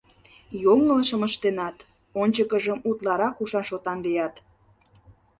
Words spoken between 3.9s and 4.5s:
лият!